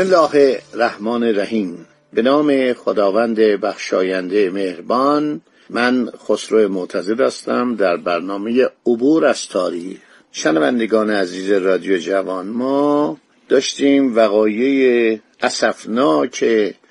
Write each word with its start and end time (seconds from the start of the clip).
بسم 0.00 0.14
الله 0.14 0.60
الرحمن 0.74 1.22
الرحیم. 1.22 1.86
به 2.12 2.22
نام 2.22 2.72
خداوند 2.72 3.36
بخشاینده 3.40 4.50
مهربان 4.50 5.40
من 5.70 6.10
خسرو 6.28 6.68
معتزد 6.68 7.20
هستم 7.20 7.74
در 7.74 7.96
برنامه 7.96 8.68
عبور 8.86 9.26
از 9.26 9.48
تاریخ. 9.48 9.98
شنوندگان 10.32 11.10
عزیز 11.10 11.50
رادیو 11.50 11.98
جوان 11.98 12.46
ما 12.46 13.18
داشتیم 13.48 14.16
وقایع 14.16 15.18
اسفناک 15.42 16.44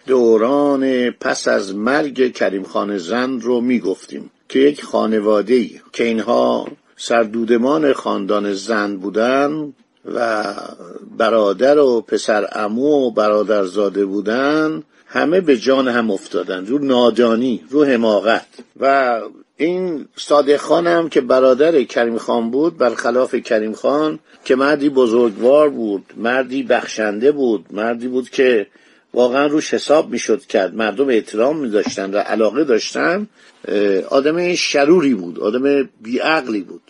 دوران 0.07 1.11
پس 1.11 1.47
از 1.47 1.75
مرگ 1.75 2.33
کریم 2.33 2.63
خان 2.63 2.97
زند 2.97 3.43
رو 3.43 3.61
می‌گفتیم 3.61 4.31
که 4.49 4.59
یک 4.59 4.83
خانواده 4.83 5.53
ای 5.53 5.79
که 5.93 6.03
اینها 6.03 6.67
سردودمان 6.97 7.93
خاندان 7.93 8.53
زند 8.53 8.99
بودن 8.99 9.73
و 10.15 10.43
برادر 11.17 11.79
و 11.79 12.01
پسر 12.01 12.47
امو 12.51 13.07
و 13.07 13.11
برادرزاده 13.11 14.05
بودن 14.05 14.83
همه 15.05 15.41
به 15.41 15.57
جان 15.57 15.87
هم 15.87 16.11
افتادن. 16.11 16.65
رو 16.65 16.79
نادانی 16.79 17.63
رو 17.69 17.83
حماقت. 17.83 18.45
و 18.79 19.19
این 19.57 20.05
صادق 20.15 20.57
خانم 20.57 21.09
که 21.09 21.21
برادر 21.21 21.83
کریم 21.83 22.17
خان 22.17 22.51
بود 22.51 22.77
برخلاف 22.77 23.35
کریم 23.35 23.73
خان 23.73 24.19
که 24.45 24.55
مردی 24.55 24.89
بزرگوار 24.89 25.69
بود 25.69 26.05
مردی 26.17 26.63
بخشنده 26.63 27.31
بود 27.31 27.65
مردی 27.71 28.07
بود 28.07 28.29
که 28.29 28.67
واقعا 29.13 29.45
روش 29.45 29.73
حساب 29.73 30.11
می‌شد 30.11 30.41
کرد. 30.45 30.75
مردم 30.75 31.09
احترام 31.09 31.57
میداشتن 31.57 32.11
و 32.11 32.17
علاقه 32.17 32.63
داشتن. 32.63 33.27
آدم 34.09 34.53
شروری 34.53 35.13
بود 35.13 35.39
آدم 35.39 35.89
بیعقلی 36.01 36.61
بود. 36.61 36.81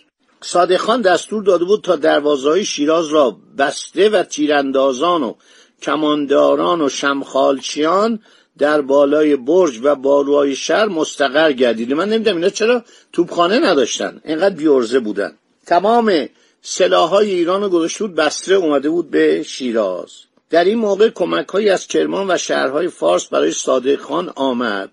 صادق 0.42 0.78
خان 0.78 1.02
دستور 1.02 1.44
داده 1.44 1.66
بود 1.66 1.82
تا 1.82 1.96
دروازهای 1.96 2.66
شیراز 2.66 3.08
را 3.08 3.38
بسته 3.58 4.10
و 4.10 4.24
تیراندازان 4.24 5.24
و 5.24 5.34
کمانداران 5.82 6.82
و 6.82 6.90
شمخالچیان 6.90 8.20
در 8.58 8.82
بالای 8.82 9.36
برج 9.36 9.80
و 9.84 9.96
باروهای 9.96 10.56
شهر 10.56 10.86
مستقر 10.86 11.52
گردیده 11.52 11.96
من 11.96 12.10
نمی‌دونم 12.10 12.36
اینا 12.36 12.50
چرا 12.50 12.84
توپخانه 13.14 13.60
نداشتن. 13.60 14.22
اینقدر 14.26 14.56
بیورزه 14.56 15.00
بودن. 15.00 15.38
تمام 15.66 16.30
سلاحهای 16.62 17.32
ایران 17.32 17.62
رو 17.62 17.70
گذاشته 17.70 18.06
بود 18.06 18.16
بسته 18.16 18.56
اومده 18.56 18.90
بود 18.90 19.12
به 19.12 19.44
شیراز. 19.44 20.12
در 20.50 20.64
این 20.64 20.78
موقع 20.78 21.10
کمک 21.10 21.56
از 21.56 21.88
کرمان 21.88 22.32
و 22.32 22.38
شهرهای 22.38 22.88
فارس 22.88 23.28
برای 23.28 23.52
صادق 23.52 24.02
خان 24.02 24.30
آمد. 24.36 24.92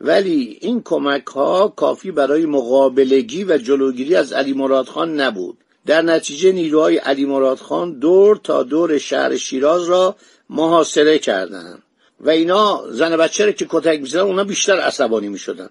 ولی 0.00 0.58
این 0.60 0.82
کمک 0.84 1.26
ها 1.26 1.68
کافی 1.68 2.10
برای 2.10 2.46
مقابلگی 2.46 3.44
و 3.44 3.58
جلوگیری 3.58 4.14
از 4.14 4.32
علی 4.32 4.52
مراد 4.52 4.86
خان 4.86 5.20
نبود. 5.20 5.58
در 5.86 6.02
نتیجه 6.02 6.52
نیروهای 6.52 6.96
علی 6.96 7.24
مراد 7.24 7.58
خان 7.58 7.98
دور 7.98 8.36
تا 8.36 8.62
دور 8.62 8.98
شهر 8.98 9.36
شیراز 9.36 9.84
را 9.84 10.16
محاصره 10.50 11.18
کردند. 11.18 11.82
و 12.20 12.30
اینا 12.30 12.84
زن 12.90 13.16
بچه 13.16 13.46
را 13.46 13.52
که 13.52 13.66
کتک 13.68 14.00
می‌زدن 14.00 14.20
اونا 14.20 14.44
بیشتر 14.44 14.80
عصبانی 14.80 15.28
می‌شدن. 15.28 15.68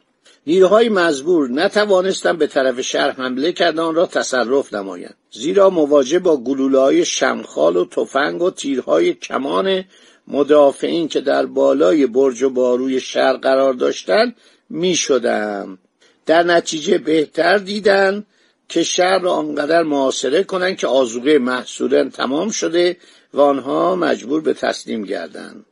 نیروهای 0.47 0.89
مزبور 0.89 1.49
نتوانستند 1.49 2.37
به 2.37 2.47
طرف 2.47 2.81
شهر 2.81 3.11
حمله 3.11 3.51
کردن 3.51 3.79
آن 3.79 3.95
را 3.95 4.05
تصرف 4.05 4.73
نمایند. 4.73 5.15
زیرا 5.31 5.69
مواجه 5.69 6.19
با 6.19 6.37
گلوله 6.37 6.79
های 6.79 7.05
شمخال 7.05 7.75
و 7.75 7.85
تفنگ 7.85 8.41
و 8.41 8.51
تیرهای 8.51 9.13
کمان 9.13 9.83
مدافعین 10.27 11.07
که 11.07 11.21
در 11.21 11.45
بالای 11.45 12.07
برج 12.07 12.43
و 12.43 12.49
باروی 12.49 12.99
شهر 12.99 13.33
قرار 13.33 13.73
داشتند 13.73 14.35
می 14.69 14.95
شدم. 14.95 15.77
در 16.25 16.43
نتیجه 16.43 16.97
بهتر 16.97 17.57
دیدن 17.57 18.25
که 18.69 18.83
شهر 18.83 19.19
را 19.19 19.33
آنقدر 19.33 19.83
محاصره 19.83 20.43
کنند 20.43 20.77
که 20.77 20.87
آزوقه 20.87 21.37
محصولن 21.37 22.09
تمام 22.09 22.49
شده 22.49 22.97
و 23.33 23.41
آنها 23.41 23.95
مجبور 23.95 24.41
به 24.41 24.53
تسلیم 24.53 25.03
گردند 25.03 25.65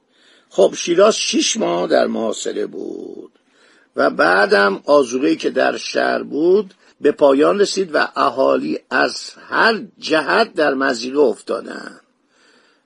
خب 0.49 0.73
شیراز 0.77 1.15
شیش 1.15 1.57
ماه 1.57 1.87
در 1.87 2.07
محاصره 2.07 2.65
بود 2.65 3.31
و 3.95 4.09
بعدم 4.09 4.81
آزوقه 4.85 5.35
که 5.35 5.49
در 5.49 5.77
شهر 5.77 6.23
بود 6.23 6.73
به 7.01 7.11
پایان 7.11 7.59
رسید 7.59 7.95
و 7.95 8.07
اهالی 8.15 8.79
از 8.89 9.31
هر 9.49 9.81
جهت 9.99 10.53
در 10.53 10.73
مزیقه 10.73 11.19
افتادند 11.19 12.02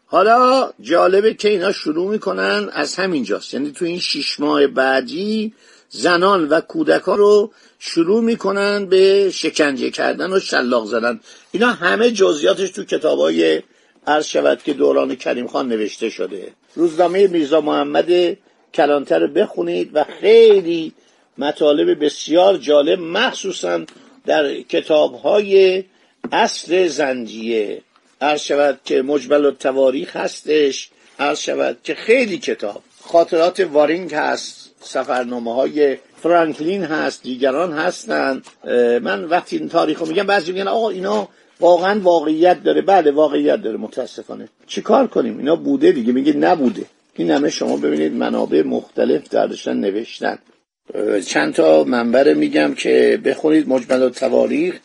حالا 0.09 0.71
جالبه 0.81 1.33
که 1.33 1.49
اینا 1.49 1.71
شروع 1.71 2.11
می‌کنن 2.11 2.69
از 2.73 2.95
همینجاست 2.95 3.53
یعنی 3.53 3.71
تو 3.71 3.85
این 3.85 3.99
شیش 3.99 4.39
ماه 4.39 4.67
بعدی 4.67 5.53
زنان 5.89 6.47
و 6.47 6.61
کودکان 6.61 7.17
رو 7.17 7.51
شروع 7.79 8.23
می‌کنن 8.23 8.85
به 8.85 9.31
شکنجه 9.33 9.89
کردن 9.89 10.33
و 10.33 10.39
شلاق 10.39 10.85
زدن. 10.85 11.19
اینا 11.51 11.67
همه 11.67 12.11
جزئیاتش 12.11 12.69
تو 12.69 12.83
کتابای 12.83 13.61
عرض 14.07 14.25
شود 14.25 14.63
که 14.63 14.73
دوران 14.73 15.15
کریم 15.15 15.47
خان 15.47 15.67
نوشته 15.67 16.09
شده. 16.09 16.51
روزنامه 16.75 17.27
میرزا 17.27 17.61
محمد 17.61 18.37
کلانتر 18.73 19.19
رو 19.19 19.27
بخونید 19.27 19.89
و 19.93 20.05
خیلی 20.21 20.93
مطالب 21.37 22.05
بسیار 22.05 22.57
جالب 22.57 22.99
مخصوصا 22.99 23.85
در 24.25 24.61
کتابهای 24.61 25.83
اصل 26.31 26.87
زنجیه 26.87 27.81
عرض 28.21 28.41
شود 28.41 28.79
که 28.85 29.01
مجمل 29.01 29.45
و 29.45 29.51
تواریخ 29.51 30.15
هستش. 30.15 30.89
عرض 31.19 31.39
شود 31.39 31.77
که 31.83 31.95
خیلی 31.95 32.37
کتاب. 32.37 32.83
خاطرات 33.01 33.59
وارینگ 33.59 34.13
هست 34.13 34.75
سفرنامه 34.81 35.55
های 35.55 35.97
فرانکلین 36.23 36.83
هست 36.83 37.23
دیگران 37.23 37.73
هستند 37.73 38.45
من 39.01 39.23
وقتی 39.23 39.57
این 39.57 39.69
تاریخ 39.69 39.99
رو 39.99 40.05
میگم 40.05 40.23
بعضی 40.23 40.51
میگن 40.51 40.67
آقا 40.67 40.89
اینا 40.89 41.29
واقعا 41.59 41.99
واقعیت 41.99 42.63
داره. 42.63 42.81
بله 42.81 43.11
واقعیت 43.11 43.61
داره 43.61 43.77
متاسفانه. 43.77 44.49
چیکار 44.67 45.07
کنیم؟ 45.07 45.37
اینا 45.37 45.55
بوده 45.55 45.91
دیگه 45.91 46.13
میگه 46.13 46.33
نبوده. 46.33 46.85
این 47.15 47.31
همه 47.31 47.49
شما 47.49 47.77
ببینید 47.77 48.13
منابع 48.13 48.61
مختلف 48.61 49.29
دردشن 49.29 49.73
نوشتن. 49.73 50.37
چند 51.25 51.53
تا 51.53 51.83
منبر 51.83 52.33
میگم 52.33 52.73
که 52.73 53.19
بخونید. 53.25 53.69
مجمل 53.69 54.03
و 54.03 54.09
تواریخ. 54.09 54.75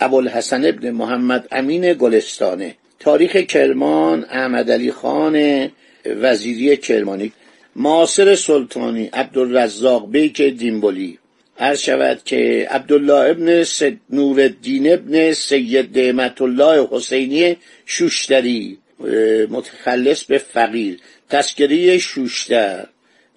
ابوالحسن 0.00 0.64
ابن 0.64 0.90
محمد 0.90 1.48
امین 1.52 1.92
گلستانه. 1.92 2.74
تاریخ 3.00 3.36
کرمان 3.36 4.26
احمد 4.30 4.70
علی 4.70 4.92
خان 4.92 5.68
وزیری 6.06 6.76
کرمانی. 6.76 7.32
معاصر 7.76 8.34
سلطانی 8.34 9.10
عبدالرزاق 9.12 10.10
بیک 10.10 10.42
دیمبولی 10.42 11.18
عرض 11.58 11.80
شود 11.80 12.20
که 12.24 12.68
عبدالله 12.70 13.30
ابن 13.30 13.64
نور 14.10 14.40
الدین 14.40 14.92
ابن 14.92 15.32
سید 15.32 15.98
نعمت 15.98 16.42
الله 16.42 16.88
حسینی 16.90 17.56
شوشتری 17.86 18.78
متخلص 19.50 20.24
به 20.24 20.38
فقیر 20.38 20.98
تسکری 21.30 22.00
شوشتر. 22.00 22.86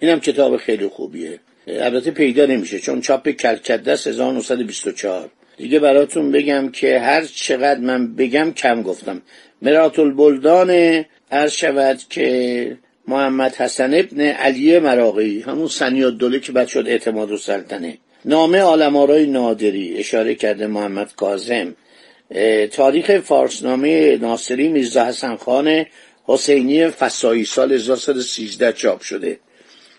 اینم 0.00 0.20
کتاب 0.20 0.56
خیلی 0.56 0.88
خوبیه. 0.88 1.40
البته 1.66 2.10
پیدا 2.10 2.46
نمیشه 2.46 2.78
چون 2.78 3.00
چاپ 3.00 3.28
کلکده 3.28 3.92
1924 3.92 5.30
دیگه 5.60 5.78
براتون 5.78 6.30
بگم 6.30 6.68
که 6.68 6.98
هر 6.98 7.24
چقدر 7.24 7.80
من 7.80 8.14
بگم 8.14 8.52
کم 8.52 8.82
گفتم. 8.82 9.22
مرات 9.62 9.98
البلدان 9.98 11.04
عرض 11.30 11.52
شود 11.52 12.00
که 12.10 12.76
محمد 13.08 13.54
حسن 13.54 13.94
ابن 13.94 14.20
علی 14.20 14.78
مراقی 14.78 15.40
همون 15.40 15.68
سنی 15.68 16.10
دوله 16.10 16.40
که 16.40 16.52
بعد 16.52 16.68
شد 16.68 16.84
اعتماد 16.86 17.30
و 17.30 17.36
سلطنه. 17.36 17.98
نامه 18.24 18.60
آلمارای 18.60 19.26
نادری 19.26 19.96
اشاره 19.96 20.34
کرده 20.34 20.66
محمد 20.66 21.14
کازم 21.14 21.74
تاریخ 22.72 23.18
فارسنامه 23.18 24.16
ناصری 24.16 24.68
میرزا 24.68 25.04
حسن 25.04 25.36
خان 25.36 25.86
حسینی 26.24 26.88
فسایی 26.88 27.44
سال 27.44 27.72
1313 27.72 28.72
چاپ 28.72 29.00
شده. 29.00 29.38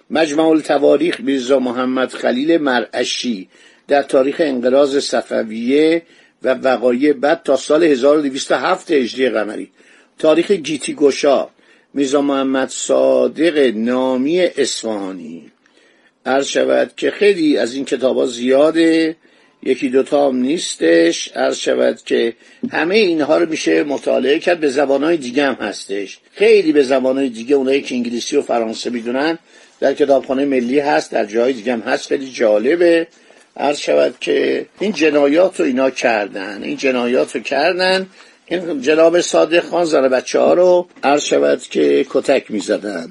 مجمع 0.10 0.48
التواریخ 0.48 1.20
میرزا 1.20 1.60
محمد 1.60 2.10
خلیل 2.10 2.58
مرعشی 2.58 3.50
در 3.92 4.04
تاریخ 4.04 4.36
انقراض 4.40 4.98
صفویه 4.98 6.02
و 6.44 6.54
وقایع 6.54 7.14
بعد 7.14 7.44
تا 7.44 7.56
سال 7.56 7.84
1207 7.84 8.92
هجری 8.92 9.30
قمری. 9.30 9.72
تاریخ 10.20 10.52
گیتی 10.52 10.94
گشا 10.94 11.50
میرزا 11.94 12.22
محمد 12.22 12.70
صادق 12.70 13.72
نامی 13.76 14.42
اصفهانی. 14.42 15.52
عرض 16.26 16.46
شود 16.46 16.92
که 16.98 17.12
خیلی 17.12 17.58
از 17.58 17.74
این 17.74 17.86
کتاب 17.86 18.18
ها 18.18 18.26
زیاده 18.26 19.16
یکی 19.64 19.90
دوتا 19.90 20.28
هم 20.28 20.36
نیستش. 20.36 21.32
عرض 21.36 21.58
شود 21.58 22.02
که 22.06 22.34
همه 22.72 22.96
اینها 22.96 23.38
رو 23.38 23.50
میشه 23.50 23.84
مطالعه 23.84 24.40
کرد 24.40 24.60
به 24.60 24.68
زبانهای 24.68 25.18
دیگه 25.18 25.46
هم 25.46 25.54
هستش. 25.54 26.20
خیلی 26.34 26.72
به 26.72 26.84
زبانهای 26.84 27.30
دیگه 27.30 27.56
اونایی 27.56 27.82
که 27.82 27.96
انگلیسی 27.96 28.38
و 28.38 28.42
فرانسه 28.42 28.90
می‌دونن. 28.90 29.40
در 29.80 29.94
کتابخانه 29.94 30.46
ملی 30.46 30.80
هست 30.80 31.12
در 31.12 31.26
جای 31.26 31.54
دیگه 31.54 31.74
هم 31.74 31.80
هست. 31.82 32.08
خیلی 32.08 32.32
جالبه. 32.32 33.08
عرض 33.58 33.78
شود 33.78 34.16
که 34.20 34.66
این 34.80 34.92
جنایات 34.92 35.60
رو 35.60 35.66
اینا 35.66 35.90
کردن 35.90 36.64
این 36.64 36.78
جنایات 36.78 37.36
رو 37.36 37.42
کردن. 37.42 38.08
این 38.46 38.82
جناب 38.82 39.22
صادق 39.22 39.70
خان 39.70 39.86
زن 39.86 40.08
بچه 40.08 40.40
ها 40.40 40.54
رو 40.54 40.88
عرض 41.04 41.24
شود 41.24 41.62
که 41.62 42.06
کتک 42.10 42.52
می‌زدن. 42.52 43.10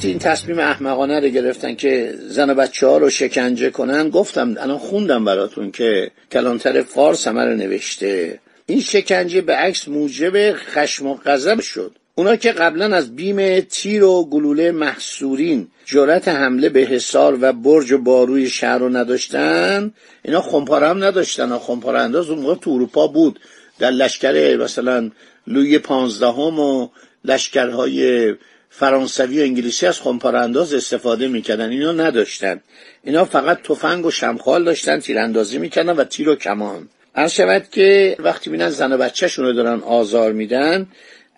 وقتی 0.00 0.08
این 0.08 0.18
تصمیم 0.18 0.58
احمقانه 0.58 1.20
رو 1.20 1.28
گرفتن 1.28 1.74
که 1.74 2.14
زن 2.28 2.50
و 2.50 2.54
بچه 2.54 2.86
ها 2.86 2.98
رو 2.98 3.10
شکنجه 3.10 3.70
کنن 3.70 4.10
گفتم 4.10 4.56
الان 4.58 4.78
خوندم 4.78 5.24
براتون 5.24 5.70
که 5.70 6.10
کلانتر 6.32 6.82
فارس 6.82 7.28
همه 7.28 7.44
رو 7.44 7.54
نوشته. 7.54 8.40
این 8.66 8.80
شکنجه 8.80 9.40
به 9.40 9.54
عکس 9.54 9.88
موجب 9.88 10.52
خشم 10.52 11.06
و 11.06 11.14
غضب 11.14 11.60
شد. 11.60 11.96
اونا 12.14 12.36
که 12.36 12.52
قبلا 12.52 12.96
از 12.96 13.16
بیم 13.16 13.60
تیر 13.60 14.04
و 14.04 14.24
گلوله 14.24 14.72
محصورین 14.72 15.68
جرأت 15.84 16.28
حمله 16.28 16.68
به 16.68 16.80
حصار 16.80 17.38
و 17.40 17.52
برج 17.52 17.92
و 17.92 17.98
باروی 17.98 18.48
شهر 18.48 18.78
رو 18.78 18.88
نداشتن 18.88 19.92
اینا 20.22 20.40
خمپاره 20.40 20.88
هم 20.88 21.04
نداشتن 21.04 21.58
خمپاره 21.58 22.00
انداز 22.00 22.30
اون 22.30 22.38
موقع 22.38 22.54
تو 22.54 22.70
اروپا 22.70 23.06
بود. 23.06 23.40
در 23.78 23.90
لشکر 23.90 24.56
مثلا 24.56 25.10
لوی 25.46 25.78
پانزدهم 25.78 26.60
و 26.60 26.88
لشکرهای 27.24 28.34
فرانسوی 28.70 29.40
و 29.40 29.42
انگلیسی 29.42 29.86
از 29.86 30.00
خمپاره 30.00 30.38
انداز 30.38 30.74
استفاده 30.74 31.28
می‌کردن. 31.28 31.70
اینا 31.70 31.92
نداشتن. 31.92 32.60
اینا 33.04 33.24
فقط 33.24 33.62
تفنگ 33.62 34.06
و 34.06 34.10
شمخال 34.10 34.64
داشتن 34.64 35.00
تیراندازی 35.00 35.58
می‌کردن 35.58 35.96
و 35.96 36.04
تیر 36.04 36.28
و 36.28 36.36
کمان. 36.36 36.88
عرض 37.14 37.32
شود 37.32 37.66
که 37.70 38.16
وقتی 38.18 38.50
بینن 38.50 38.70
زن 38.70 38.92
و 38.92 38.98
بچهشون 38.98 39.44
رو 39.44 39.52
دارن 39.52 39.80
آزار 39.80 40.32
میدن 40.32 40.86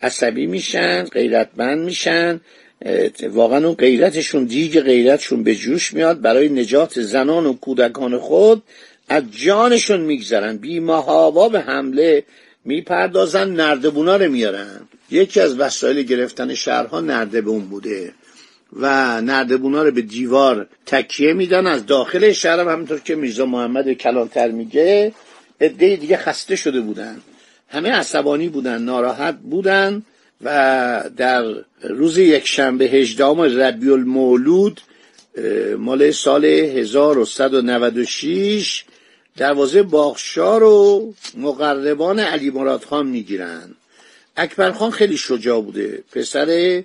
عصبی 0.03 0.47
میشن 0.47 1.05
غیرتمند 1.05 1.79
میشن 1.79 2.41
واقعا 3.23 3.67
اون 3.67 3.75
غیرتشون 3.75 4.45
دیگ 4.45 4.81
غیرتشون 4.81 5.43
به 5.43 5.55
جوش 5.55 5.95
میاد. 5.95 6.21
برای 6.21 6.49
نجات 6.49 7.01
زنان 7.01 7.47
و 7.47 7.53
کودکان 7.53 8.19
خود 8.19 8.63
از 9.09 9.23
جانشون 9.31 10.01
میگذرن. 10.01 10.57
بی 10.57 10.81
به 10.81 11.61
حمله 11.67 12.25
می‌پردازن 12.65 13.51
نردبونا 13.51 14.17
رو 14.17 14.33
میارن. 14.33 14.81
یکی 15.13 15.41
از 15.41 15.61
وسایل 15.61 16.03
گرفتن 16.03 16.55
شهرها 16.55 17.01
نردبون 17.01 17.65
بوده 17.65 18.13
و 18.73 19.21
نردبونا 19.21 19.83
رو 19.83 19.91
به 19.91 20.03
دیوار 20.03 20.69
تکیه 20.87 21.33
میدن. 21.33 21.67
از 21.67 21.87
داخل 21.87 22.33
شهر 22.33 22.61
هم 22.61 22.69
همینطور 22.69 23.01
که 23.01 23.15
میرزا 23.15 23.47
محمد 23.47 23.93
کلانتر 23.93 24.51
میگه 24.51 25.13
عده 25.61 25.97
دیگه 25.97 26.17
خسته 26.17 26.57
شده 26.57 26.81
بودن. 26.81 27.19
همه 27.69 27.91
عصبانی 27.91 28.49
بودن 28.49 28.83
ناراحت 28.83 29.39
بودن 29.39 30.03
و 30.45 31.11
در 31.17 31.45
روز 31.83 32.19
یک 32.19 32.47
شنبه 32.47 32.85
هجدهم 32.85 33.41
ربیع 33.41 33.93
المولود 33.93 34.81
مال 35.79 36.11
سال 36.11 36.45
1196 36.45 38.85
دروازه 39.37 39.83
باغشاه 39.83 40.61
رو 40.61 41.15
مقربان 41.39 42.19
علی 42.19 42.51
مراد 42.51 42.85
خان 42.85 43.07
می‌گیرن. 43.07 43.75
اکبر 44.37 44.73
خان 44.73 44.91
خیلی 44.91 45.17
شجاع 45.17 45.61
بوده. 45.61 46.05
پسر 46.13 46.83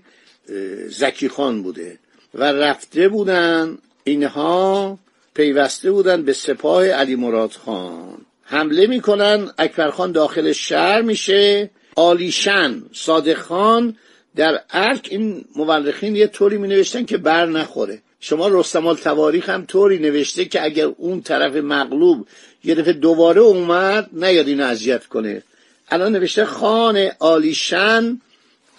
زکی 0.87 1.29
خان 1.29 1.63
بوده. 1.63 1.97
و 2.33 2.43
رفته 2.43 3.09
بودن 3.09 3.77
اینها 4.03 4.99
پیوسته 5.33 5.91
بودن 5.91 6.21
به 6.21 6.33
سپاه 6.33 6.85
علی 6.85 7.15
مراد 7.15 7.51
خان. 7.51 8.17
حمله 8.43 8.87
می‌کنن 8.87 9.51
اکبر 9.57 9.89
خان 9.89 10.11
داخل 10.11 10.51
شهر 10.51 11.01
میشه. 11.01 11.69
عالیشان 11.95 12.83
صادق 12.93 13.37
خان 13.37 13.97
در 14.35 14.61
ارک 14.69 15.07
این 15.11 15.45
مورخین 15.55 16.15
یه 16.15 16.27
طوری 16.27 16.57
می 16.57 16.67
نوشتن 16.67 17.05
که 17.05 17.17
بر 17.17 17.45
نخوره. 17.45 18.01
شما 18.19 18.47
رستم 18.47 18.95
التواریخ 18.95 19.49
هم 19.49 19.65
طوری 19.65 19.99
نوشته 19.99 20.45
که 20.45 20.63
اگر 20.63 20.85
اون 20.85 21.21
طرف 21.21 21.55
مغلوب 21.55 22.27
یه 22.63 22.75
دفعه 22.75 22.93
دوباره 22.93 23.41
اومد 23.41 24.09
نیاد 24.13 24.47
اینو 24.47 24.63
اذیت 24.63 25.05
کنه. 25.05 25.43
الان 25.89 26.11
نوشته 26.11 26.45
خان 26.45 27.09
عالیشان 27.19 28.21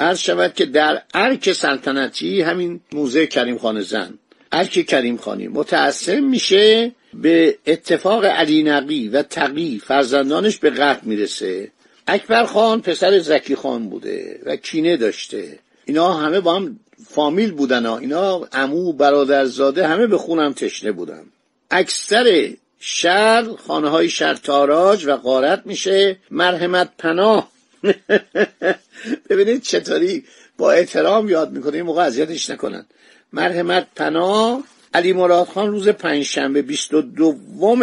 عرض 0.01 0.19
شود 0.19 0.55
که 0.55 0.67
در 0.67 1.03
ارک 1.15 1.53
سلطنتی 1.53 2.43
همین 2.43 2.81
موزه 2.93 3.27
کریم 3.27 3.59
خان 3.59 3.81
زند 3.81 4.19
ارک 4.53 4.87
کریم 4.87 5.17
خانی 5.17 5.49
متحصن 5.49 6.25
میشه 6.25 6.93
به 7.15 7.59
اتفاق 7.67 8.25
علی 8.25 8.63
نقی 8.63 9.09
و 9.09 9.23
تقی 9.23 9.83
فرزندانش 9.87 10.59
به 10.59 10.71
قتل 10.71 11.01
می‌رسه. 11.07 11.71
اکبر 12.07 12.45
خان 12.45 12.81
پسر 12.81 13.19
زکی 13.19 13.55
خان 13.55 13.89
بوده 13.89 14.41
و 14.47 14.57
کینه 14.57 14.97
داشته. 14.97 15.59
اینا 15.85 16.13
همه 16.13 16.41
با 16.41 16.55
هم 16.55 16.81
فامیل 17.09 17.51
بودن 17.53 17.87
ها. 17.87 17.99
اینا 17.99 18.49
عمو 18.53 18.93
برادرزاده 18.93 19.87
همه 19.87 20.07
به 20.07 20.19
خون 20.19 20.41
هم 20.41 20.53
تشنه 20.53 20.93
بودن. 20.93 21.23
اکثر 21.71 22.51
شهر 22.81 23.45
خانه 23.67 23.89
های 23.89 24.09
شهر 24.09 24.35
تاراج 24.35 25.07
و 25.07 25.17
غارت 25.17 25.63
میشه. 25.65 26.17
مرحمت 26.31 26.91
پناه. 26.99 27.51
ببینید 29.31 29.63
چطوری 29.63 30.25
با 30.59 30.73
احترام 30.73 31.29
یاد 31.29 31.53
می‌کنه. 31.53 31.75
این 31.75 31.83
موقع 31.83 32.03
اذیتش 32.03 32.51
نکنن. 32.51 32.87
مرحمت 33.33 33.87
پناه. 33.97 34.65
علی 34.95 35.13
مراد 35.13 35.47
خان 35.47 35.71
روز 35.71 35.89
پنجشنبه 35.89 36.63
بیست 36.63 36.95
و 36.95 37.03
دوم 37.03 37.83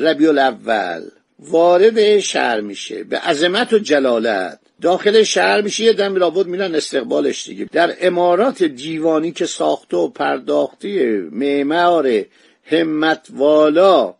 ربیع 0.00 0.28
الاول 0.28 1.02
وارد 1.38 2.18
شهر 2.18 2.60
میشه. 2.60 3.04
به 3.04 3.18
عظمت 3.18 3.72
و 3.72 3.78
جلالت. 3.78 4.58
داخل 4.80 5.22
شهر 5.22 5.60
میشه. 5.60 5.84
یه 5.84 5.92
دم 5.92 6.16
لابد 6.16 6.46
میرن 6.46 6.74
استقبالش 6.74 7.46
دیگه. 7.48 7.64
در 7.72 7.94
امارات 8.00 8.62
دیوانی 8.62 9.32
که 9.32 9.46
ساخته 9.46 9.96
و 9.96 10.08
پرداختی 10.08 11.04
معمار 11.32 12.24
همت 12.70 13.26
والا 13.30 14.14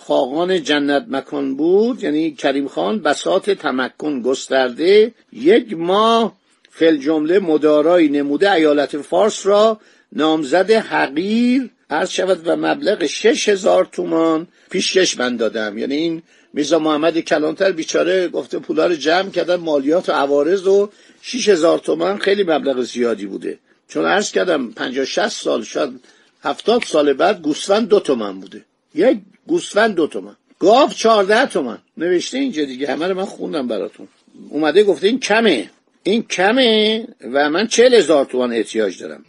خاقان 0.00 0.62
جنت 0.62 1.06
مکان 1.08 1.56
بود 1.56 2.02
یعنی 2.02 2.34
کریم 2.34 2.68
خان 2.68 3.02
بسات 3.02 3.50
تمکن 3.50 4.22
گسترده 4.22 5.14
یک 5.32 5.72
ماه 5.76 6.36
فل 6.70 6.96
جمله 6.96 7.38
مدارایی 7.38 8.08
نموده 8.08 8.52
ایالت 8.52 8.96
فارس 8.96 9.46
را 9.46 9.80
نامزد 10.12 10.70
حقیر 10.70 11.70
عرض 11.90 12.10
شود 12.10 12.40
و 12.44 12.56
مبلغ 12.56 13.06
شش 13.06 13.48
هزار 13.48 13.88
تومان 13.92 14.46
پیشکش 14.70 15.18
من 15.18 15.36
دادم. 15.36 15.78
یعنی 15.78 15.94
این 15.94 16.22
میزا 16.52 16.78
محمد 16.78 17.20
کلانتر 17.20 17.72
بیچاره 17.72 18.28
گفته 18.28 18.58
پولا 18.58 18.86
رو 18.86 18.94
جمع 18.94 19.30
کردن 19.30 19.56
مالیات 19.56 20.08
و 20.08 20.12
عوارض 20.12 20.66
و 20.66 20.90
شیش 21.22 21.48
هزار 21.48 21.78
تومان 21.78 22.18
خیلی 22.18 22.42
مبلغ 22.42 22.82
زیادی 22.82 23.26
بوده. 23.26 23.58
چون 23.88 24.04
عرض 24.04 24.32
کردم 24.32 24.70
پنجاه 24.70 25.04
شست 25.04 25.42
سال 25.42 25.64
شاید 25.64 26.00
هفتاد 26.42 26.82
سال 26.82 27.12
بعد 27.12 27.42
گوسفند 27.42 27.88
دو 27.88 28.00
تومن 28.00 28.40
بوده. 28.40 28.64
یک 28.94 29.18
گوسفند 29.46 29.94
دو 29.94 30.06
تومن. 30.06 30.36
گاو 30.58 30.88
چهارده 30.88 31.46
تومن. 31.46 31.78
نوشته 31.96 32.38
اینجا 32.38 32.64
دیگه. 32.64 32.92
همه 32.92 33.08
رو 33.08 33.14
من 33.14 33.24
خوندم 33.24 33.68
براتون. 33.68 34.08
اومده 34.50 34.84
گفته 34.84 35.06
این 35.06 35.20
کمه. 35.20 35.70
این 36.02 36.22
کمه 36.22 37.06
و 37.32 37.50
من 37.50 37.66
چهل 37.66 37.94
هزار 37.94 38.24
تومن 38.24 38.52
احتیاج 38.52 39.02
دارم. 39.02 39.24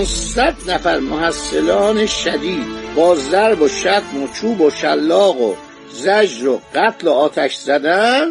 500 0.00 0.54
نفر 0.68 0.98
محصلان 0.98 2.06
شدید 2.06 2.66
با 2.96 3.14
ضرب 3.14 3.62
و 3.62 3.68
شتم 3.68 4.22
و 4.22 4.28
چوب 4.40 4.60
و 4.60 4.70
شلاق 4.70 5.40
و 5.40 5.54
زجر 5.92 6.48
و 6.48 6.60
قتل 6.74 7.08
و 7.08 7.10
آتش 7.10 7.54
زدن. 7.54 8.28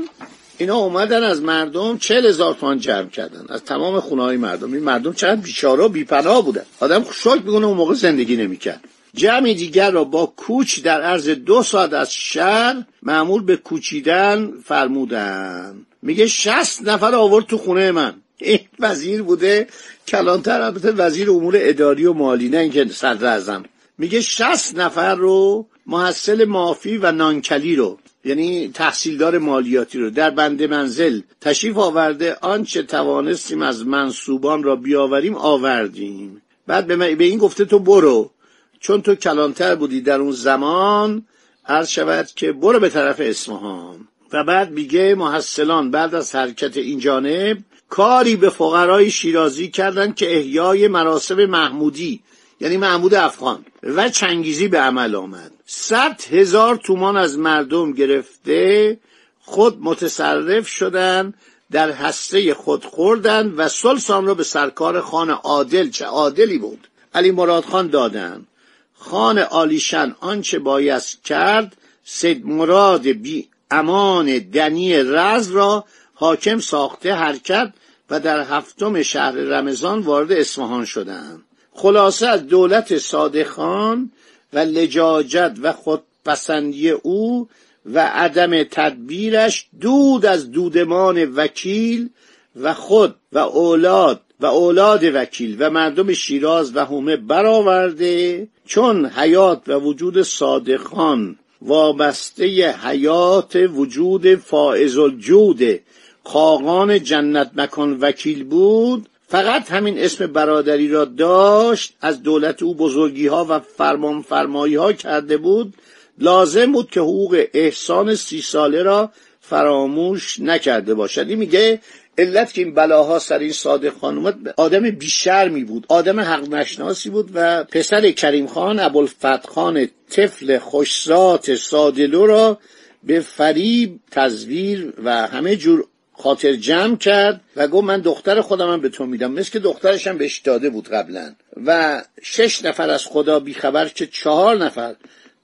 اینا 0.57 0.77
اومدن 0.77 1.23
از 1.23 1.41
مردم 1.41 1.97
چل 1.97 2.25
هزار 2.25 2.53
تومان 2.53 2.79
جمع 2.79 3.09
کردن. 3.09 3.45
از 3.49 3.63
تمام 3.63 3.99
خونه 3.99 4.23
های 4.23 4.37
مردم. 4.37 4.73
این 4.73 4.83
مردم 4.83 5.13
چند 5.13 5.41
بیچاره 5.41 5.83
و 5.83 5.89
بیپناه 5.89 6.45
بودن. 6.45 6.63
آدم 6.79 7.05
شک 7.13 7.45
می‌کنه 7.45 7.65
اون 7.65 7.77
موقع 7.77 7.93
زندگی 7.93 8.35
نمی‌کرد. 8.35 8.83
جمعی 9.13 9.55
دیگر 9.55 9.91
را 9.91 10.03
با 10.03 10.25
کوچ 10.25 10.81
در 10.81 11.01
عرض 11.01 11.29
دو 11.29 11.63
ساعت 11.63 11.93
از 11.93 12.13
شهر 12.13 12.83
معمول 13.03 13.43
به 13.43 13.57
کوچیدن 13.57 14.51
فرمودن. 14.65 15.85
میگه 16.01 16.27
شست 16.27 16.87
نفر 16.87 17.15
آورد 17.15 17.45
تو 17.45 17.57
خونه 17.57 17.91
من. 17.91 18.13
این 18.41 18.59
وزیر 18.79 19.23
بوده 19.23 19.67
کلانتر 20.07 20.61
البته 20.61 20.91
وزیر 20.91 21.31
امور 21.31 21.55
اداری 21.57 22.05
و 22.05 22.13
مالی 22.13 22.49
نه 22.49 22.57
اینکه 22.57 22.85
صدر 22.85 23.33
ازم 23.33 23.63
میگه 23.97 24.21
شست 24.21 24.77
نفر 24.77 25.15
رو 25.15 25.65
محصل 25.87 26.45
مافی 26.45 26.97
و 26.97 27.11
نانکلی 27.11 27.75
رو 27.75 27.97
یعنی 28.25 28.71
تحصیلدار 28.73 29.37
مالیاتی 29.37 29.99
رو 29.99 30.09
در 30.09 30.29
بند 30.29 30.63
منزل 30.63 31.21
تشریف 31.41 31.77
آورده 31.77 32.37
آنچه 32.41 32.83
توانستیم 32.83 33.61
از 33.61 33.87
منصوبان 33.87 34.63
را 34.63 34.75
بیاوریم 34.75 35.35
آوردیم. 35.35 36.41
بعد 36.67 36.87
به, 36.87 37.15
به 37.15 37.23
این 37.23 37.39
گفته 37.39 37.65
تو 37.65 37.79
برو. 37.79 38.31
چون 38.79 39.01
تو 39.01 39.15
کلانتر 39.15 39.75
بودی 39.75 40.01
در 40.01 40.19
اون 40.19 40.31
زمان 40.31 41.25
عرض 41.65 41.89
شود 41.89 42.27
که 42.35 42.51
برو 42.51 42.79
به 42.79 42.89
طرف 42.89 43.19
اصفهان. 43.19 44.07
و 44.33 44.43
بعد 44.43 44.71
میگه 44.71 45.15
محصلان 45.15 45.91
بعد 45.91 46.15
از 46.15 46.35
حرکت 46.35 46.77
این 46.77 46.99
جانب 46.99 47.57
کاری 47.89 48.35
به 48.35 48.49
فقرای 48.49 49.11
شیرازی 49.11 49.69
کردند 49.69 50.15
که 50.15 50.37
احیای 50.37 50.87
مراسم 50.87 51.45
محمودی 51.45 52.21
یعنی 52.59 52.77
محمود 52.77 53.13
افغان 53.13 53.65
و 53.83 54.09
چنگیزی 54.09 54.67
به 54.67 54.79
عمل 54.79 55.15
آمد. 55.15 55.51
صد 55.65 56.21
هزار 56.31 56.75
تومان 56.75 57.17
از 57.17 57.37
مردم 57.37 57.93
گرفته 57.93 58.97
خود 59.41 59.77
متصرف 59.81 60.67
شدن 60.67 61.33
دو 61.71 61.91
حصه 61.91 62.53
خود 62.53 62.85
خوردن 62.85 63.47
و 63.47 63.67
ثلث 63.67 64.09
آن 64.09 64.25
را 64.25 64.33
به 64.33 64.43
سرکار 64.43 65.01
خان 65.01 65.29
عادل 65.29 65.89
چه 65.89 66.05
عادلی 66.05 66.57
بود؟ 66.57 66.87
علی 67.13 67.31
مراد 67.31 67.65
خان 67.65 67.87
دادن. 67.87 68.45
خان 68.93 69.39
عالیشان 69.39 70.15
آنچه 70.19 70.59
بایست 70.59 71.23
کرد 71.23 71.77
سید 72.03 72.45
مراد 72.45 73.07
بی 73.07 73.49
امان 73.71 74.39
دنی 74.39 74.97
رز 75.03 75.51
را 75.51 75.85
حاکم 76.19 76.59
ساخته 76.59 77.13
حرکت 77.13 77.73
و 78.09 78.19
در 78.19 78.43
هفتم 78.43 79.01
شهر 79.01 79.31
رمضان 79.31 79.99
وارد 79.99 80.31
اصفهان 80.31 80.85
شدند 80.85 81.43
خلاصه 81.73 82.27
از 82.27 82.47
دولت 82.47 82.97
صادق 82.97 83.47
خان 83.47 84.11
و 84.53 84.59
لجاجت 84.59 85.57
و 85.61 85.73
خودپسندی 85.73 86.89
او 86.89 87.49
و 87.85 87.99
عدم 88.05 88.63
تدبیرش 88.63 89.67
دود 89.81 90.25
از 90.25 90.51
دودمان 90.51 91.23
وکیل 91.35 92.09
و 92.55 92.73
خود 92.73 93.15
و 93.31 93.37
اولاد 93.37 94.21
و 94.39 94.45
اولاد 94.45 95.03
وکیل 95.03 95.55
و 95.59 95.69
مردم 95.69 96.13
شیراز 96.13 96.75
و 96.75 96.79
هومه 96.79 97.15
برآورده 97.15 98.47
چون 98.65 99.05
حیات 99.05 99.61
و 99.67 99.73
وجود 99.73 100.21
صادقان 100.21 101.39
وابسته 101.61 102.71
حیات 102.71 103.55
وجود 103.55 104.35
فائز 104.35 104.97
الجود 104.97 105.79
خاقان 106.23 107.03
جنت 107.03 107.51
مکان 107.55 107.97
وکیل 108.01 108.43
بود 108.43 109.09
فقط 109.27 109.71
همین 109.71 109.99
اسم 109.99 110.27
برادری 110.27 110.87
را 110.87 111.05
داشت 111.05 111.93
از 112.01 112.23
دولت 112.23 112.63
او 112.63 112.75
بزرگی 112.75 113.27
ها 113.27 113.45
و 113.49 113.59
فرمان 113.59 114.21
فرمایی 114.21 114.75
ها 114.75 114.93
کرده 114.93 115.37
بود 115.37 115.73
لازم 116.19 116.71
بود 116.71 116.89
که 116.91 116.99
حقوق 116.99 117.45
احسان 117.53 118.15
سی 118.15 118.41
ساله 118.41 118.83
را 118.83 119.11
فراموش 119.41 120.39
نکرده 120.39 120.93
باشد. 120.93 121.29
این 121.29 121.39
میگه 121.39 121.81
علت 122.17 122.53
که 122.53 122.61
این 122.61 122.73
بلاها 122.73 123.19
سر 123.19 123.39
این 123.39 123.51
صادق 123.51 123.93
خان 124.01 124.17
اومد 124.17 124.53
آدم 124.57 124.89
بیشرمی 124.89 125.63
بود 125.63 125.85
آدم 125.87 126.19
حق 126.19 126.53
نشناسی 126.53 127.09
بود 127.09 127.29
و 127.33 127.63
پسر 127.63 128.11
کریم 128.11 128.47
خان 128.47 128.79
ابوالفتح 128.79 129.47
خان 129.47 129.87
طفل 130.09 130.57
خوشزات 130.57 131.55
سادلو 131.55 132.25
را 132.25 132.59
به 133.03 133.19
فریب 133.19 133.99
تزویر 134.11 134.93
و 135.03 135.27
همه 135.27 135.55
جور 135.55 135.85
خاطر 136.19 136.53
جمع 136.53 136.95
کرد 136.95 137.41
و 137.55 137.67
گفت 137.67 137.83
من 137.83 138.01
دختر 138.01 138.41
خودم 138.41 138.81
به 138.81 138.89
تو 138.89 139.05
میدم. 139.05 139.31
مثل 139.31 139.51
که 139.51 139.59
دخترش 139.59 140.07
هم 140.07 140.17
بهش 140.17 140.39
داده 140.39 140.69
بود 140.69 140.89
قبلا. 140.89 141.35
و 141.65 142.01
شش 142.21 142.65
نفر 142.65 142.89
از 142.89 143.05
خدا 143.05 143.39
بیخبر 143.39 143.87
که 143.87 144.07
چهار 144.07 144.57
نفر 144.57 144.95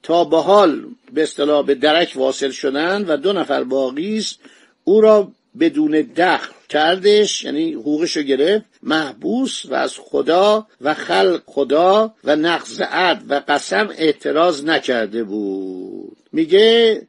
تا 0.02 0.24
به 0.24 0.40
حال 0.40 0.84
به 1.12 1.22
اصطلاح 1.22 1.66
به 1.66 1.74
درک 1.74 2.12
واصل 2.16 2.50
شدن 2.50 3.04
و 3.04 3.16
دو 3.16 3.32
نفر 3.32 3.64
باقی 3.64 4.18
است 4.18 4.38
او 4.84 5.00
را 5.00 5.32
بدون 5.60 5.90
دخل 5.90 6.52
کردش 6.68 7.44
یعنی 7.44 7.72
حقوقش 7.72 8.16
رو 8.16 8.22
گرفت 8.22 8.64
محبوس 8.82 9.66
و 9.66 9.74
از 9.74 9.94
خدا 9.98 10.66
و 10.80 10.94
خلق 10.94 11.42
خدا 11.46 12.14
و 12.24 12.36
نقض 12.36 12.80
عد 12.80 13.22
و 13.28 13.42
قسم 13.48 13.88
اعتراض 13.98 14.64
نکرده 14.64 15.24
بود. 15.24 16.16
میگه 16.32 17.02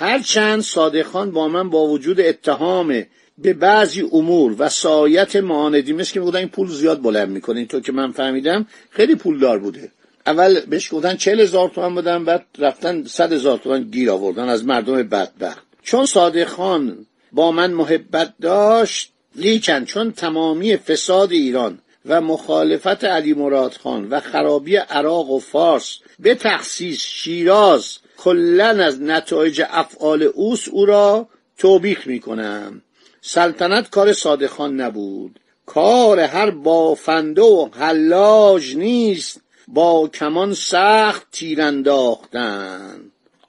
هرچند 0.00 0.60
صادقان 0.60 1.30
با 1.30 1.48
من 1.48 1.70
با 1.70 1.86
وجود 1.86 2.20
اتهام 2.20 3.06
به 3.38 3.52
بعضی 3.52 4.08
امور 4.12 4.54
و 4.58 4.68
سایت 4.68 5.36
معاندی 5.36 5.92
مثل 5.92 6.12
که 6.12 6.20
میگودن 6.20 6.38
این 6.38 6.48
پول 6.48 6.68
زیاد 6.68 7.02
بلند 7.02 7.28
می‌کنه 7.28 7.58
اینطور 7.58 7.80
که 7.80 7.92
من 7.92 8.12
فهمیدم 8.12 8.66
خیلی 8.90 9.14
پولدار 9.14 9.58
بوده. 9.58 9.90
اول 10.26 10.60
بهش 10.60 10.94
گفتن 10.94 11.16
چل 11.16 11.40
هزار 11.40 11.68
تومن 11.68 11.94
بدن 11.94 12.24
بعد 12.24 12.46
رفتن 12.58 13.04
صد 13.04 13.32
هزار 13.32 13.58
تومن 13.58 13.82
گیر 13.82 14.10
آوردن 14.10 14.48
از 14.48 14.64
مردم 14.64 15.02
بدبخت. 15.02 15.66
چون 15.82 16.06
صادقان 16.06 17.06
با 17.32 17.52
من 17.52 17.72
محبت 17.72 18.34
داشت 18.40 19.12
لیکن 19.36 19.84
چون 19.84 20.12
تمامی 20.12 20.76
فساد 20.76 21.32
ایران 21.32 21.78
و 22.06 22.20
مخالفت 22.20 23.04
علی 23.04 23.34
مراد 23.34 23.72
خان 23.82 24.08
و 24.08 24.20
خرابی 24.20 24.76
عراق 24.76 25.30
و 25.30 25.38
فارس 25.38 25.98
به 26.18 26.34
تخصیص 26.34 27.00
شیراز 27.00 27.98
کلا 28.22 28.84
از 28.84 29.02
نتایج 29.02 29.62
افعال 29.70 30.22
اوس 30.22 30.68
او 30.68 30.86
را 30.86 31.28
توبیخ 31.58 32.06
می 32.06 32.20
کنم 32.20 32.82
سلطنت 33.20 33.90
کار 33.90 34.12
صادخان 34.12 34.80
نبود. 34.80 35.40
کار 35.66 36.20
هر 36.20 36.50
بافنده 36.50 37.42
و 37.42 37.68
حلاج 37.78 38.76
نیست. 38.76 39.40
با 39.68 40.08
کمان 40.08 40.54
سخت 40.54 41.26
تیر 41.32 41.62
انداختن. 41.62 43.00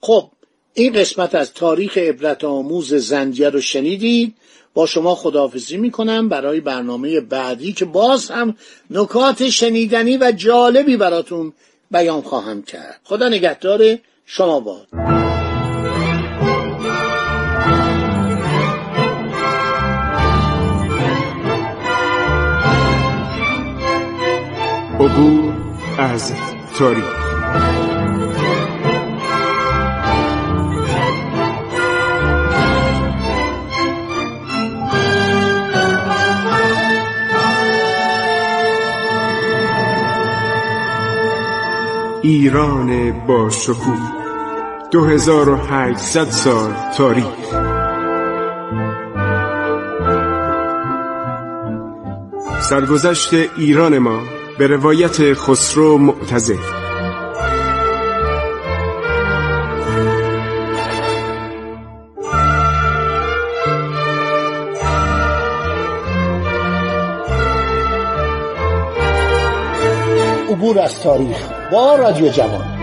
خب 0.02 0.30
این 0.74 0.94
قسمت 0.94 1.36
از 1.36 1.54
تاریخ 1.54 1.98
عبرت 1.98 2.44
آموز 2.44 2.94
زنجیه 2.94 3.50
رو 3.50 3.62
شنیدید. 3.62 4.36
با 4.74 4.86
شما 4.86 5.16
خداحافظی 5.16 5.78
می‌کنم 5.78 6.30
برای 6.30 6.60
برنامه 6.60 7.22
بعدی 7.22 7.74
که 7.74 7.86
باز 7.86 8.32
هم 8.32 8.58
نکات 8.90 9.50
شنیدنی 9.50 10.18
و 10.18 10.32
جالبی 10.32 10.98
براتون 10.98 11.54
بیان 11.92 12.22
خواهم 12.22 12.64
کرد. 12.64 13.00
خدا 13.04 13.30
نگهدار 13.30 13.98
شما 14.34 14.60
باد 14.60 14.88
عبور 25.00 25.54
از 25.98 26.34
تاریخ. 26.78 27.22
ایران 42.24 43.12
با 43.28 43.50
شکوه. 43.50 44.21
2800 44.92 46.30
سال 46.30 46.74
تاریخ. 46.98 47.26
سرگذشت 52.60 53.34
ایران 53.58 53.98
ما 53.98 54.20
به 54.58 54.68
روایت 54.68 55.34
خسرو 55.34 55.98
معتزد 55.98 56.82
عبور 70.50 70.80
از 70.80 71.02
تاریخ 71.04 71.38
با 71.72 71.96
رادیو 71.96 72.28
جوان. 72.28 72.81